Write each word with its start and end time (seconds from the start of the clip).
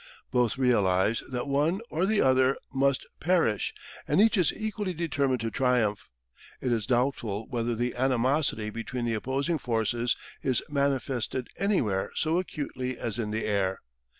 Both 0.31 0.57
realise 0.57 1.21
that 1.29 1.47
one 1.47 1.79
or 1.91 2.07
the 2.07 2.21
other 2.21 2.57
must 2.73 3.05
perish, 3.19 3.71
and 4.07 4.19
each 4.19 4.35
is 4.35 4.51
equally 4.51 4.95
determined 4.95 5.41
to 5.41 5.51
triumph. 5.51 6.09
It 6.59 6.71
is 6.71 6.87
doubtful 6.87 7.45
whether 7.49 7.75
the 7.75 7.93
animosity 7.93 8.71
between 8.71 9.05
the 9.05 9.13
opposing 9.13 9.59
forces 9.59 10.15
is 10.41 10.63
manifested 10.67 11.49
anywhere 11.59 12.09
so 12.15 12.39
acutely 12.39 12.97
as 12.97 13.19
in 13.19 13.29
the 13.29 13.45
air. 13.45 13.81